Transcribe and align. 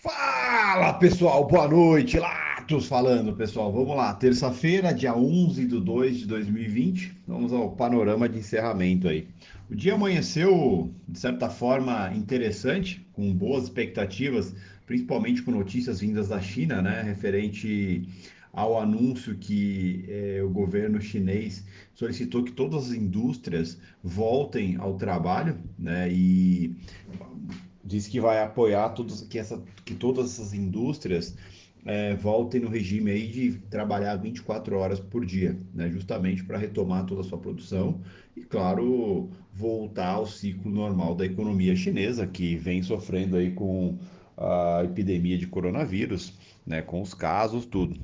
Fala 0.00 0.92
pessoal, 0.94 1.44
boa 1.48 1.66
noite, 1.66 2.20
Latos 2.20 2.86
falando 2.86 3.34
pessoal, 3.34 3.72
vamos 3.72 3.96
lá, 3.96 4.14
terça-feira, 4.14 4.94
dia 4.94 5.12
11 5.12 5.66
de 5.66 5.80
2 5.80 6.18
de 6.18 6.26
2020, 6.26 7.16
vamos 7.26 7.52
ao 7.52 7.72
panorama 7.72 8.28
de 8.28 8.38
encerramento 8.38 9.08
aí. 9.08 9.26
O 9.68 9.74
dia 9.74 9.94
amanheceu 9.94 10.94
de 11.08 11.18
certa 11.18 11.50
forma 11.50 12.12
interessante, 12.14 13.04
com 13.12 13.34
boas 13.34 13.64
expectativas, 13.64 14.54
principalmente 14.86 15.42
com 15.42 15.50
notícias 15.50 15.98
vindas 15.98 16.28
da 16.28 16.40
China, 16.40 16.80
né, 16.80 17.02
referente 17.02 18.08
ao 18.52 18.80
anúncio 18.80 19.34
que 19.34 20.04
eh, 20.08 20.40
o 20.44 20.48
governo 20.48 21.00
chinês 21.00 21.66
solicitou 21.92 22.44
que 22.44 22.52
todas 22.52 22.86
as 22.86 22.92
indústrias 22.92 23.76
voltem 24.00 24.76
ao 24.76 24.96
trabalho, 24.96 25.58
né, 25.76 26.08
e 26.08 26.76
diz 27.88 28.06
que 28.06 28.20
vai 28.20 28.42
apoiar 28.42 28.90
todos, 28.90 29.22
que, 29.22 29.38
essa, 29.38 29.60
que 29.84 29.94
todas 29.94 30.26
essas 30.26 30.52
indústrias 30.52 31.34
é, 31.86 32.14
voltem 32.14 32.60
no 32.60 32.68
regime 32.68 33.10
aí 33.10 33.26
de 33.26 33.52
trabalhar 33.70 34.14
24 34.16 34.76
horas 34.76 35.00
por 35.00 35.24
dia, 35.24 35.58
né? 35.74 35.88
justamente 35.88 36.44
para 36.44 36.58
retomar 36.58 37.06
toda 37.06 37.22
a 37.22 37.24
sua 37.24 37.38
produção 37.38 38.00
e, 38.36 38.42
claro, 38.42 39.30
voltar 39.54 40.10
ao 40.14 40.26
ciclo 40.26 40.70
normal 40.70 41.14
da 41.14 41.24
economia 41.24 41.74
chinesa, 41.74 42.26
que 42.26 42.56
vem 42.56 42.82
sofrendo 42.82 43.36
aí 43.36 43.52
com 43.52 43.98
a 44.36 44.82
epidemia 44.84 45.38
de 45.38 45.46
coronavírus, 45.46 46.34
né? 46.66 46.82
com 46.82 47.00
os 47.00 47.14
casos, 47.14 47.64
tudo 47.64 47.98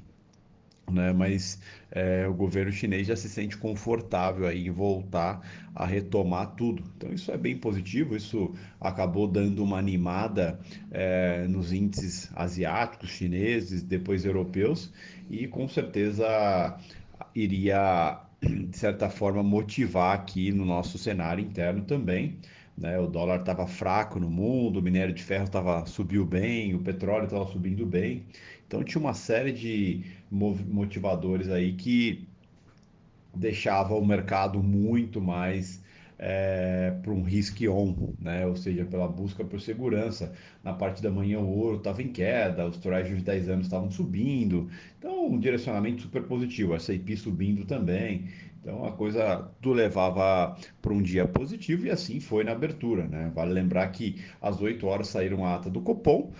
né? 0.90 1.12
Mas 1.12 1.60
é, 1.90 2.26
o 2.26 2.34
governo 2.34 2.72
chinês 2.72 3.06
já 3.06 3.16
se 3.16 3.28
sente 3.28 3.56
confortável 3.56 4.46
aí 4.46 4.66
em 4.66 4.70
voltar 4.70 5.40
a 5.74 5.86
retomar 5.86 6.54
tudo. 6.54 6.84
Então 6.96 7.12
isso 7.12 7.30
é 7.30 7.36
bem 7.36 7.56
positivo. 7.56 8.16
Isso 8.16 8.54
acabou 8.80 9.26
dando 9.26 9.62
uma 9.62 9.78
animada 9.78 10.60
é, 10.90 11.46
nos 11.48 11.72
índices 11.72 12.30
asiáticos, 12.34 13.10
chineses, 13.10 13.82
depois 13.82 14.24
europeus 14.24 14.92
e 15.30 15.46
com 15.46 15.68
certeza 15.68 16.78
iria 17.34 18.20
de 18.42 18.76
certa 18.76 19.08
forma 19.08 19.42
motivar 19.42 20.14
aqui 20.14 20.52
no 20.52 20.64
nosso 20.64 20.98
cenário 20.98 21.42
interno 21.42 21.82
também. 21.82 22.38
Né? 22.76 22.98
O 22.98 23.06
dólar 23.06 23.40
estava 23.40 23.66
fraco 23.66 24.18
no 24.18 24.30
mundo, 24.30 24.78
o 24.80 24.82
minério 24.82 25.14
de 25.14 25.22
ferro 25.22 25.48
tava, 25.48 25.86
subiu 25.86 26.24
bem, 26.24 26.74
o 26.74 26.80
petróleo 26.80 27.24
estava 27.24 27.46
subindo 27.46 27.86
bem. 27.86 28.24
Então 28.66 28.82
tinha 28.82 29.00
uma 29.00 29.14
série 29.14 29.52
de 29.52 30.04
motivadores 30.30 31.48
aí 31.48 31.74
que 31.74 32.26
deixava 33.34 33.94
o 33.94 34.04
mercado 34.04 34.62
muito 34.62 35.20
mais 35.20 35.82
é, 36.18 36.92
para 37.02 37.12
um 37.12 37.22
risk 37.22 37.60
on, 37.68 38.14
né? 38.18 38.46
ou 38.46 38.56
seja, 38.56 38.84
pela 38.84 39.08
busca 39.08 39.44
por 39.44 39.60
segurança. 39.60 40.32
Na 40.62 40.72
parte 40.72 41.02
da 41.02 41.10
manhã 41.10 41.40
o 41.40 41.48
ouro 41.48 41.78
estava 41.78 42.02
em 42.02 42.08
queda, 42.08 42.66
os 42.66 42.76
treasuries 42.78 43.18
de 43.18 43.24
10 43.24 43.48
anos 43.48 43.66
estavam 43.66 43.90
subindo, 43.90 44.68
então 44.98 45.26
um 45.26 45.38
direcionamento 45.38 46.02
super 46.02 46.22
positivo, 46.22 46.72
a 46.72 46.76
S&P 46.76 47.16
subindo 47.16 47.64
também, 47.64 48.28
então 48.64 48.82
a 48.82 48.92
coisa 48.92 49.50
tudo 49.60 49.74
levava 49.74 50.56
para 50.80 50.94
um 50.94 51.02
dia 51.02 51.28
positivo 51.28 51.84
e 51.86 51.90
assim 51.90 52.18
foi 52.18 52.44
na 52.44 52.52
abertura. 52.52 53.06
Né? 53.06 53.30
Vale 53.34 53.52
lembrar 53.52 53.86
que 53.88 54.24
às 54.40 54.58
8 54.58 54.86
horas 54.86 55.08
saíram 55.08 55.44
a 55.44 55.54
ata 55.54 55.68
do 55.68 55.82
Copom, 55.82 56.32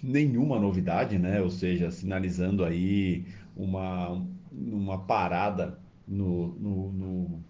nenhuma 0.00 0.60
novidade, 0.60 1.18
né? 1.18 1.42
Ou 1.42 1.50
seja, 1.50 1.90
sinalizando 1.90 2.64
aí 2.64 3.26
uma, 3.56 4.24
uma 4.52 4.98
parada 5.06 5.80
no, 6.06 6.54
no, 6.56 6.92
no 6.92 7.44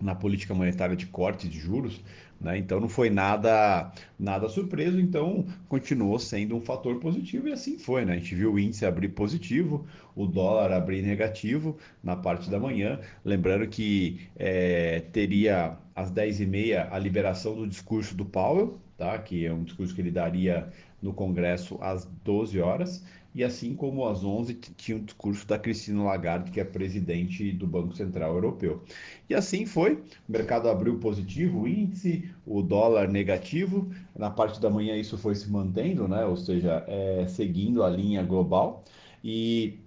na 0.00 0.14
política 0.14 0.54
monetária 0.54 0.96
de 0.96 1.06
corte 1.06 1.48
de 1.48 1.58
juros, 1.58 2.00
né? 2.40 2.56
Então 2.56 2.80
não 2.80 2.88
foi 2.88 3.10
nada 3.10 3.92
nada 4.18 4.48
surpreso, 4.48 5.00
então 5.00 5.46
continuou 5.68 6.18
sendo 6.18 6.56
um 6.56 6.60
fator 6.60 6.98
positivo 7.00 7.48
e 7.48 7.52
assim 7.52 7.78
foi, 7.78 8.04
né? 8.04 8.14
A 8.14 8.16
gente 8.16 8.34
viu 8.34 8.52
o 8.52 8.58
índice 8.58 8.86
abrir 8.86 9.08
positivo, 9.08 9.86
o 10.14 10.26
dólar 10.26 10.72
abrir 10.72 11.02
negativo 11.02 11.76
na 12.02 12.16
parte 12.16 12.48
da 12.48 12.58
manhã, 12.58 13.00
lembrando 13.24 13.66
que 13.66 14.28
é, 14.36 15.00
teria 15.12 15.76
às 15.94 16.12
10h30 16.12 16.88
a 16.90 16.98
liberação 16.98 17.54
do 17.54 17.66
discurso 17.66 18.14
do 18.14 18.24
Powell, 18.24 18.78
tá? 18.98 19.16
Que 19.16 19.46
é 19.46 19.52
um 19.52 19.62
discurso 19.62 19.94
que 19.94 20.02
ele 20.02 20.10
daria 20.10 20.70
no 21.00 21.14
Congresso 21.14 21.78
às 21.80 22.04
12 22.24 22.60
horas, 22.60 23.04
e 23.34 23.44
assim 23.44 23.74
como 23.74 24.06
às 24.06 24.24
11 24.24 24.54
tinha 24.76 24.96
o 24.96 25.00
um 25.00 25.04
discurso 25.04 25.46
da 25.46 25.58
Cristina 25.58 26.02
Lagarde, 26.02 26.50
que 26.50 26.58
é 26.58 26.64
presidente 26.64 27.52
do 27.52 27.66
Banco 27.66 27.94
Central 27.94 28.34
Europeu. 28.34 28.82
E 29.30 29.34
assim 29.34 29.64
foi, 29.64 29.94
o 29.94 30.32
mercado 30.32 30.68
abriu 30.68 30.98
positivo, 30.98 31.60
o 31.60 31.68
índice, 31.68 32.28
o 32.44 32.60
dólar 32.60 33.08
negativo, 33.08 33.90
na 34.16 34.28
parte 34.28 34.60
da 34.60 34.68
manhã 34.68 34.96
isso 34.96 35.16
foi 35.16 35.36
se 35.36 35.48
mantendo, 35.48 36.08
né? 36.08 36.24
ou 36.24 36.36
seja, 36.36 36.84
é, 36.88 37.26
seguindo 37.28 37.84
a 37.84 37.88
linha 37.88 38.22
global, 38.24 38.82
e 39.22 39.78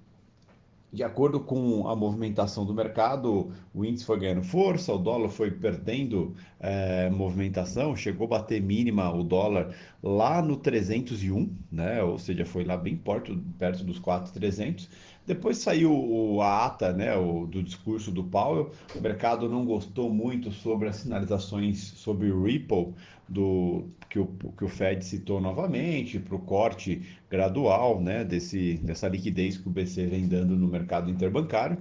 de 0.91 1.03
acordo 1.03 1.39
com 1.39 1.87
a 1.87 1.95
movimentação 1.95 2.65
do 2.65 2.73
mercado, 2.73 3.51
o 3.73 3.85
índice 3.85 4.05
foi 4.05 4.19
ganhando 4.19 4.43
força, 4.43 4.91
o 4.93 4.97
dólar 4.97 5.29
foi 5.29 5.49
perdendo 5.49 6.35
é, 6.59 7.09
movimentação, 7.09 7.95
chegou 7.95 8.25
a 8.25 8.31
bater 8.31 8.61
mínima 8.61 9.09
o 9.09 9.23
dólar 9.23 9.73
lá 10.03 10.41
no 10.41 10.57
301, 10.57 11.49
né? 11.71 12.03
ou 12.03 12.17
seja, 12.19 12.45
foi 12.45 12.65
lá 12.65 12.75
bem 12.75 12.97
perto, 12.97 13.41
perto 13.57 13.85
dos 13.85 13.99
4,300. 13.99 14.89
Depois 15.25 15.59
saiu 15.59 16.41
a 16.41 16.65
ata 16.65 16.91
né, 16.91 17.15
o, 17.15 17.45
do 17.45 17.63
discurso 17.63 18.11
do 18.11 18.23
Powell, 18.25 18.71
o 18.93 18.99
mercado 18.99 19.47
não 19.47 19.63
gostou 19.63 20.11
muito 20.11 20.51
sobre 20.51 20.89
as 20.89 20.97
sinalizações 20.97 21.79
sobre 21.79 22.31
o 22.31 22.43
Ripple, 22.43 22.93
do, 23.31 23.89
que, 24.09 24.19
o, 24.19 24.27
que 24.27 24.63
o 24.63 24.67
Fed 24.67 25.03
citou 25.05 25.39
novamente, 25.39 26.19
para 26.19 26.35
o 26.35 26.39
corte 26.39 27.01
gradual 27.29 28.01
né, 28.01 28.25
desse, 28.25 28.75
dessa 28.83 29.07
liquidez 29.07 29.57
que 29.57 29.67
o 29.67 29.71
BC 29.71 30.05
vem 30.07 30.27
dando 30.27 30.55
no 30.55 30.67
mercado 30.67 31.09
interbancário. 31.09 31.77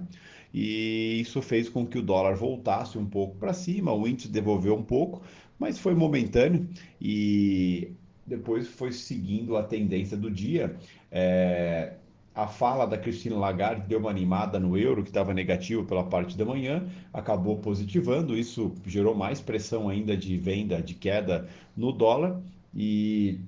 E 0.53 1.19
isso 1.21 1.41
fez 1.41 1.69
com 1.69 1.85
que 1.85 1.97
o 1.97 2.01
dólar 2.01 2.35
voltasse 2.35 2.97
um 2.97 3.05
pouco 3.05 3.35
para 3.37 3.53
cima, 3.53 3.93
o 3.93 4.07
índice 4.07 4.29
devolveu 4.29 4.75
um 4.75 4.83
pouco, 4.83 5.21
mas 5.59 5.77
foi 5.77 5.93
momentâneo 5.93 6.67
e 6.99 7.91
depois 8.25 8.67
foi 8.67 8.91
seguindo 8.91 9.57
a 9.57 9.63
tendência 9.63 10.15
do 10.15 10.31
dia. 10.31 10.75
É, 11.11 11.93
a 12.33 12.47
fala 12.47 12.85
da 12.85 12.97
Cristina 12.97 13.35
Lagarde 13.35 13.87
deu 13.87 13.99
uma 13.99 14.09
animada 14.09 14.59
no 14.59 14.77
euro, 14.77 15.03
que 15.03 15.09
estava 15.09 15.33
negativo 15.33 15.83
pela 15.83 16.03
parte 16.03 16.37
da 16.37 16.45
manhã, 16.45 16.87
acabou 17.13 17.57
positivando, 17.57 18.37
isso 18.37 18.73
gerou 18.85 19.13
mais 19.13 19.41
pressão 19.41 19.89
ainda 19.89 20.15
de 20.15 20.37
venda, 20.37 20.81
de 20.81 20.93
queda 20.93 21.47
no 21.75 21.91
dólar, 21.91 22.41
e, 22.73 23.39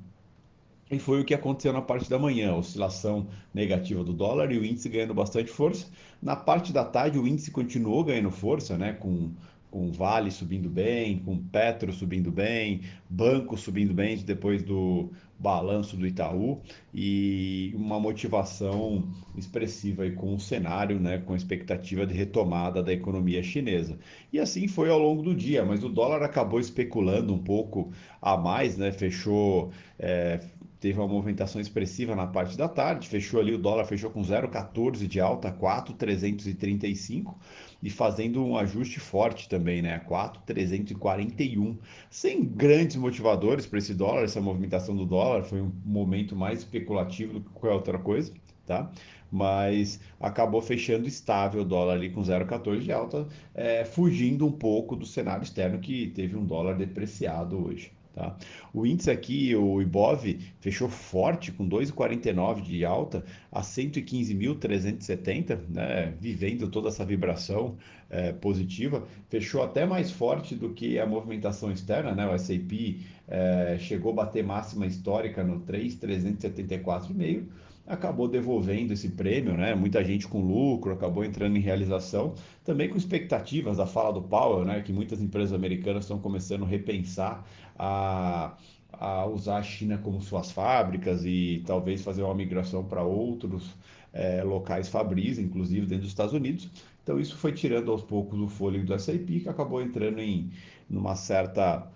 e 0.91 0.99
foi 0.99 1.21
o 1.21 1.25
que 1.25 1.33
aconteceu 1.33 1.71
na 1.71 1.81
parte 1.81 2.09
da 2.09 2.19
manhã, 2.19 2.53
oscilação 2.53 3.27
negativa 3.53 4.03
do 4.03 4.11
dólar 4.11 4.51
e 4.51 4.57
o 4.57 4.65
índice 4.65 4.89
ganhando 4.89 5.13
bastante 5.13 5.49
força. 5.49 5.87
Na 6.21 6.35
parte 6.35 6.73
da 6.73 6.83
tarde, 6.83 7.17
o 7.17 7.25
índice 7.25 7.51
continuou 7.51 8.03
ganhando 8.03 8.31
força, 8.31 8.77
né, 8.77 8.91
com 8.91 9.31
com 9.73 9.91
Vale 9.91 10.29
subindo 10.29 10.69
bem, 10.69 11.17
com 11.17 11.35
Petro 11.35 11.91
subindo 11.91 12.31
bem, 12.31 12.81
Banco 13.09 13.57
subindo 13.57 13.91
bem 13.91 14.15
depois 14.17 14.61
do 14.61 15.09
balanço 15.39 15.97
do 15.97 16.05
Itaú 16.05 16.61
e 16.93 17.73
uma 17.75 17.99
motivação 17.99 19.03
expressiva 19.35 20.03
aí 20.03 20.11
com 20.11 20.35
o 20.35 20.39
cenário, 20.39 20.99
né, 20.99 21.17
com 21.17 21.35
expectativa 21.35 22.05
de 22.05 22.13
retomada 22.13 22.83
da 22.83 22.93
economia 22.93 23.41
chinesa. 23.41 23.97
E 24.31 24.39
assim 24.39 24.67
foi 24.67 24.91
ao 24.91 24.99
longo 24.99 25.23
do 25.23 25.33
dia, 25.33 25.65
mas 25.65 25.83
o 25.83 25.89
dólar 25.89 26.21
acabou 26.21 26.59
especulando 26.59 27.33
um 27.33 27.39
pouco 27.39 27.91
a 28.21 28.37
mais, 28.37 28.77
né, 28.77 28.91
fechou 28.91 29.71
é, 29.97 30.39
teve 30.83 30.99
uma 30.99 31.07
movimentação 31.07 31.61
expressiva 31.61 32.13
na 32.13 32.27
parte 32.27 32.57
da 32.57 32.67
tarde, 32.67 33.07
fechou 33.07 33.39
ali, 33.39 33.53
o 33.53 33.57
dólar 33.57 33.85
fechou 33.85 34.11
com 34.11 34.21
0,14 34.21 35.07
de 35.07 35.17
alta, 35.17 35.49
4,335 35.49 37.39
e 37.81 37.89
fazendo 37.89 38.43
um 38.45 38.57
ajuste 38.57 38.99
forte 38.99 39.47
também, 39.47 39.81
né, 39.81 39.99
4,341, 39.99 41.77
sem 42.09 42.43
grandes 42.43 42.97
motivadores 42.97 43.65
para 43.65 43.79
esse 43.79 43.93
dólar, 43.93 44.23
essa 44.23 44.41
movimentação 44.41 44.93
do 44.93 45.05
dólar 45.05 45.43
foi 45.43 45.61
um 45.61 45.71
momento 45.85 46.35
mais 46.35 46.59
especulativo 46.59 47.35
do 47.35 47.41
que 47.41 47.49
qualquer 47.51 47.75
outra 47.75 47.97
coisa, 47.97 48.33
tá? 48.65 48.91
Mas 49.31 50.01
acabou 50.19 50.61
fechando 50.61 51.07
estável 51.07 51.61
o 51.61 51.65
dólar 51.65 51.93
ali 51.93 52.09
com 52.09 52.21
0,14 52.21 52.79
de 52.79 52.91
alta, 52.91 53.25
é, 53.55 53.85
fugindo 53.85 54.45
um 54.45 54.51
pouco 54.51 54.97
do 54.97 55.05
cenário 55.05 55.43
externo 55.43 55.79
que 55.79 56.07
teve 56.07 56.35
um 56.35 56.43
dólar 56.45 56.75
depreciado 56.75 57.57
hoje. 57.57 57.89
Tá? 58.13 58.37
O 58.71 58.85
índice 58.85 59.09
aqui, 59.09 59.55
o 59.55 59.81
IBOV, 59.81 60.39
fechou 60.59 60.87
forte 60.87 61.51
com 61.51 61.67
2,49 61.67 62.61
de 62.61 62.85
alta 62.85 63.25
a 63.51 63.61
115.370, 63.61 65.59
né? 65.67 66.13
vivendo 66.19 66.69
toda 66.69 66.89
essa 66.89 67.03
vibração 67.03 67.75
é, 68.11 68.31
positiva. 68.31 69.07
Fechou 69.29 69.63
até 69.63 69.83
mais 69.87 70.11
forte 70.11 70.53
do 70.53 70.69
que 70.69 70.99
a 70.99 71.07
movimentação 71.07 71.71
externa, 71.71 72.13
né? 72.13 72.27
o 72.27 72.35
S&P 72.35 72.99
é, 73.27 73.77
chegou 73.79 74.11
a 74.11 74.15
bater 74.15 74.43
máxima 74.43 74.85
histórica 74.85 75.43
no 75.43 75.61
3,374,5 75.61 77.47
acabou 77.85 78.27
devolvendo 78.27 78.93
esse 78.93 79.09
prêmio, 79.09 79.53
né? 79.57 79.75
Muita 79.75 80.03
gente 80.03 80.27
com 80.27 80.41
lucro 80.41 80.93
acabou 80.93 81.23
entrando 81.23 81.57
em 81.57 81.59
realização, 81.59 82.33
também 82.63 82.89
com 82.89 82.97
expectativas 82.97 83.77
da 83.77 83.85
fala 83.85 84.13
do 84.13 84.21
Powell, 84.21 84.65
né? 84.65 84.81
Que 84.81 84.93
muitas 84.93 85.21
empresas 85.21 85.53
americanas 85.53 86.05
estão 86.05 86.19
começando 86.19 86.63
a 86.63 86.67
repensar 86.67 87.45
a, 87.77 88.55
a 88.93 89.25
usar 89.25 89.57
a 89.57 89.63
China 89.63 89.97
como 89.97 90.21
suas 90.21 90.51
fábricas 90.51 91.25
e 91.25 91.61
talvez 91.65 92.01
fazer 92.01 92.23
uma 92.23 92.35
migração 92.35 92.83
para 92.85 93.03
outros 93.03 93.75
é, 94.13 94.43
locais 94.43 94.87
fabris, 94.87 95.37
inclusive 95.37 95.81
dentro 95.85 96.03
dos 96.03 96.11
Estados 96.11 96.33
Unidos. 96.33 96.69
Então 97.03 97.19
isso 97.19 97.35
foi 97.35 97.51
tirando 97.51 97.91
aos 97.91 98.01
poucos 98.01 98.39
o 98.39 98.47
fôlego 98.47 98.85
do 98.85 98.93
S&P, 98.93 99.41
que 99.41 99.49
acabou 99.49 99.81
entrando 99.81 100.19
em 100.19 100.51
numa 100.89 101.15
certa 101.15 101.91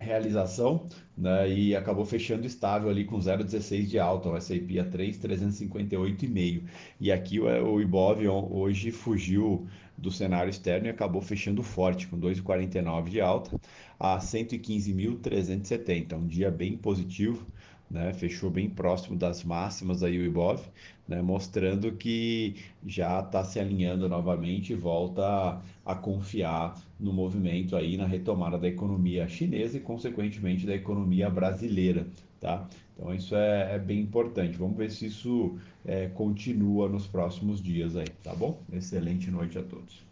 realização 0.00 0.88
né, 1.16 1.48
e 1.48 1.76
acabou 1.76 2.04
fechando 2.04 2.46
estável 2.46 2.88
ali 2.88 3.04
com 3.04 3.18
0,16 3.18 3.86
de 3.86 3.98
alta, 3.98 4.30
o 4.30 4.36
S&P 4.36 4.80
a 4.80 4.84
3,358,5. 4.84 6.62
E 6.98 7.12
aqui 7.12 7.38
o, 7.38 7.44
o 7.44 7.80
Ibov 7.80 8.26
hoje 8.26 8.90
fugiu 8.90 9.68
do 9.96 10.10
cenário 10.10 10.48
externo 10.48 10.86
e 10.86 10.90
acabou 10.90 11.20
fechando 11.20 11.62
forte, 11.62 12.06
com 12.08 12.18
2,49 12.18 13.10
de 13.10 13.20
alta 13.20 13.60
a 13.98 14.18
115.370. 14.18 16.14
Um 16.14 16.26
dia 16.26 16.50
bem 16.50 16.76
positivo, 16.76 17.46
né? 17.90 18.12
fechou 18.12 18.50
bem 18.50 18.68
próximo 18.70 19.16
das 19.16 19.42
máximas 19.42 20.02
aí 20.02 20.18
o 20.18 20.24
Ibov, 20.24 20.62
né? 21.08 21.20
mostrando 21.20 21.92
que 21.92 22.54
já 22.86 23.20
está 23.20 23.42
se 23.42 23.58
alinhando 23.58 24.08
novamente 24.08 24.72
e 24.72 24.76
volta 24.76 25.22
a, 25.26 25.60
a, 25.84 25.94
confiar 25.94 26.80
no 26.98 27.12
movimento 27.12 27.74
aí, 27.74 27.96
na 27.96 28.06
retomada 28.06 28.56
da 28.56 28.68
economia 28.68 29.26
chinesa 29.28 29.76
e, 29.76 29.80
consequentemente, 29.80 30.66
da 30.66 30.74
economia 30.74 31.28
brasileira. 31.28 32.06
Tá? 32.38 32.66
Então 32.96 33.14
isso 33.14 33.34
é, 33.34 33.74
é 33.74 33.78
bem 33.78 34.00
importante. 34.00 34.56
Vamos 34.56 34.76
ver 34.76 34.90
se 34.90 35.06
isso 35.06 35.58
é, 35.84 36.06
continua 36.08 36.88
nos 36.88 37.06
próximos 37.06 37.60
dias 37.60 37.96
aí, 37.96 38.08
tá 38.22 38.34
bom? 38.34 38.62
Excelente 38.72 39.30
noite 39.30 39.58
a 39.58 39.62
todos. 39.62 40.09